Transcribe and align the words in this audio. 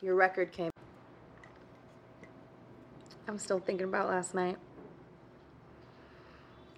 Your 0.00 0.14
record 0.14 0.52
came. 0.52 0.70
I'm 3.26 3.38
still 3.38 3.60
thinking 3.60 3.86
about 3.86 4.08
last 4.08 4.34
night. 4.34 4.56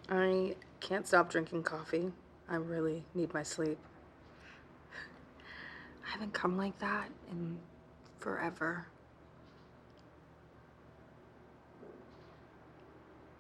I 0.08 0.54
can't 0.81 1.06
stop 1.06 1.31
drinking 1.31 1.65
coffee. 1.65 2.13
I 2.49 2.56
really 2.56 3.04
need 3.15 3.35
my 3.35 3.42
sleep. 3.42 3.79
I 6.06 6.10
haven't 6.10 6.33
come 6.33 6.56
like 6.56 6.79
that 6.79 7.08
in 7.31 7.58
forever. 8.21 8.87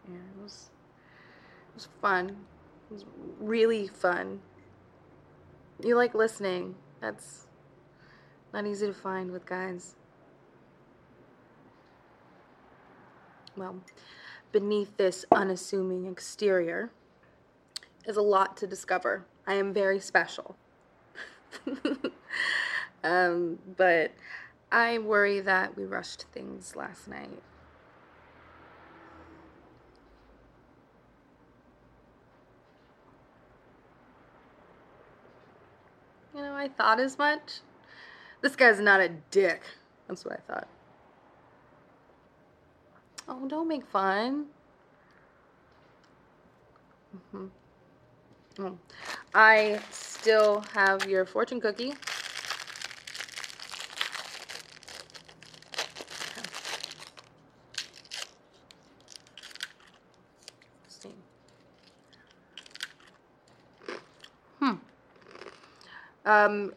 Yeah, 0.08 0.16
it 0.16 0.42
was 0.42 0.70
it 1.68 1.74
was 1.74 1.88
fun. 2.00 2.30
It 2.90 2.94
was 2.94 3.04
really 3.38 3.86
fun. 3.86 4.40
You 5.82 5.96
like 5.96 6.14
listening. 6.14 6.74
That's 7.00 7.46
not 8.56 8.66
easy 8.66 8.86
to 8.86 8.94
find 8.94 9.30
with 9.30 9.44
guys. 9.44 9.96
Well, 13.54 13.82
beneath 14.50 14.96
this 14.96 15.26
unassuming 15.30 16.06
exterior 16.06 16.90
is 18.06 18.16
a 18.16 18.22
lot 18.22 18.56
to 18.56 18.66
discover. 18.66 19.26
I 19.46 19.56
am 19.56 19.74
very 19.74 20.00
special. 20.00 20.56
um, 23.04 23.58
but 23.76 24.12
I 24.72 24.98
worry 25.00 25.40
that 25.40 25.76
we 25.76 25.84
rushed 25.84 26.24
things 26.32 26.74
last 26.74 27.08
night. 27.08 27.42
You 36.34 36.40
know, 36.40 36.54
I 36.54 36.68
thought 36.68 37.00
as 37.00 37.18
much. 37.18 37.60
This 38.40 38.54
guy's 38.54 38.80
not 38.80 39.00
a 39.00 39.08
dick. 39.30 39.62
That's 40.08 40.24
what 40.24 40.34
I 40.34 40.52
thought. 40.52 40.68
Oh, 43.28 43.48
don't 43.48 43.66
make 43.66 43.84
fun. 43.86 44.46
Mm-hmm. 47.34 47.46
Oh. 48.60 48.78
I 49.34 49.80
still 49.90 50.64
have 50.72 51.08
your 51.08 51.26
fortune 51.26 51.60
cookie. 51.60 51.94
Hmm. 64.58 64.74
Um, 66.24 66.72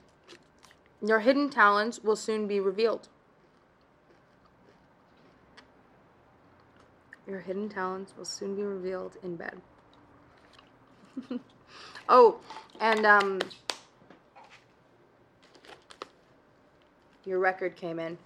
your 1.02 1.20
hidden 1.20 1.50
talents 1.50 2.00
will 2.00 2.16
soon 2.16 2.48
be 2.48 2.60
revealed. 2.60 3.08
Your 7.28 7.40
hidden 7.40 7.70
talents 7.70 8.14
will 8.18 8.26
soon 8.26 8.56
be 8.56 8.64
revealed 8.64 9.18
in 9.24 9.36
bed. 9.36 9.62
oh, 12.10 12.40
and 12.80 13.06
um, 13.06 13.40
your 17.24 17.40
record 17.40 17.76
came 17.76 18.00
in. 18.00 18.18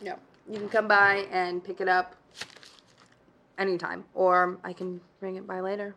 Yeah, 0.00 0.14
you 0.48 0.58
can 0.58 0.68
come 0.68 0.86
by 0.86 1.26
and 1.32 1.62
pick 1.62 1.80
it 1.80 1.88
up 1.88 2.14
anytime, 3.58 4.04
or 4.14 4.58
I 4.62 4.72
can 4.72 5.00
bring 5.18 5.36
it 5.36 5.46
by 5.46 5.60
later. 5.60 5.96